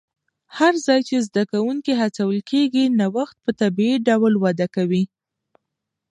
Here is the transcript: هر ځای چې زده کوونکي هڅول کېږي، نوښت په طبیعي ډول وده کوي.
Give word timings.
هر 0.57 0.73
ځای 0.85 0.99
چې 1.07 1.15
زده 1.27 1.43
کوونکي 1.51 1.91
هڅول 2.01 2.37
کېږي، 2.51 2.83
نوښت 2.99 3.35
په 3.43 3.51
طبیعي 3.61 3.95
ډول 4.07 4.33
وده 4.43 4.67
کوي. 4.75 5.03